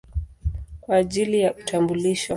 kwa 0.81 0.95
ajili 0.95 1.39
ya 1.39 1.55
utambulisho. 1.55 2.29